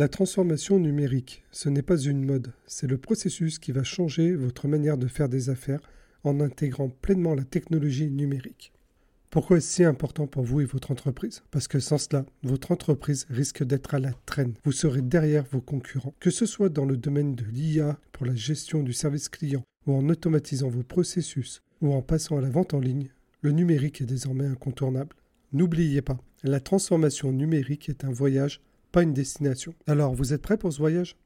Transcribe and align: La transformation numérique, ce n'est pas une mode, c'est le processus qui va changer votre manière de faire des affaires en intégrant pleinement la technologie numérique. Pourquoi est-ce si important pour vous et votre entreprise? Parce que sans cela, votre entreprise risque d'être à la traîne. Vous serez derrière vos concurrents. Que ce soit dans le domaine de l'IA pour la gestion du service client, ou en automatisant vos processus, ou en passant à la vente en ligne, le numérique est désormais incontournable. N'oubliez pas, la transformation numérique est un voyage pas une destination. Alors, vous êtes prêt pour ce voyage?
La 0.00 0.08
transformation 0.08 0.78
numérique, 0.78 1.44
ce 1.50 1.68
n'est 1.68 1.82
pas 1.82 1.98
une 1.98 2.24
mode, 2.24 2.54
c'est 2.66 2.86
le 2.86 2.96
processus 2.96 3.58
qui 3.58 3.70
va 3.70 3.84
changer 3.84 4.34
votre 4.34 4.66
manière 4.66 4.96
de 4.96 5.06
faire 5.06 5.28
des 5.28 5.50
affaires 5.50 5.82
en 6.24 6.40
intégrant 6.40 6.88
pleinement 6.88 7.34
la 7.34 7.44
technologie 7.44 8.10
numérique. 8.10 8.72
Pourquoi 9.28 9.58
est-ce 9.58 9.70
si 9.70 9.84
important 9.84 10.26
pour 10.26 10.42
vous 10.42 10.62
et 10.62 10.64
votre 10.64 10.90
entreprise? 10.90 11.42
Parce 11.50 11.68
que 11.68 11.80
sans 11.80 11.98
cela, 11.98 12.24
votre 12.42 12.72
entreprise 12.72 13.26
risque 13.28 13.62
d'être 13.62 13.92
à 13.92 13.98
la 13.98 14.14
traîne. 14.24 14.54
Vous 14.64 14.72
serez 14.72 15.02
derrière 15.02 15.44
vos 15.52 15.60
concurrents. 15.60 16.14
Que 16.18 16.30
ce 16.30 16.46
soit 16.46 16.70
dans 16.70 16.86
le 16.86 16.96
domaine 16.96 17.34
de 17.34 17.44
l'IA 17.44 17.98
pour 18.12 18.24
la 18.24 18.34
gestion 18.34 18.82
du 18.82 18.94
service 18.94 19.28
client, 19.28 19.66
ou 19.86 19.92
en 19.92 20.08
automatisant 20.08 20.70
vos 20.70 20.82
processus, 20.82 21.60
ou 21.82 21.92
en 21.92 22.00
passant 22.00 22.38
à 22.38 22.40
la 22.40 22.48
vente 22.48 22.72
en 22.72 22.80
ligne, 22.80 23.10
le 23.42 23.52
numérique 23.52 24.00
est 24.00 24.06
désormais 24.06 24.46
incontournable. 24.46 25.14
N'oubliez 25.52 26.00
pas, 26.00 26.16
la 26.42 26.60
transformation 26.60 27.32
numérique 27.32 27.90
est 27.90 28.04
un 28.04 28.10
voyage 28.10 28.62
pas 28.90 29.02
une 29.02 29.12
destination. 29.12 29.74
Alors, 29.86 30.14
vous 30.14 30.32
êtes 30.32 30.42
prêt 30.42 30.56
pour 30.56 30.72
ce 30.72 30.78
voyage? 30.78 31.16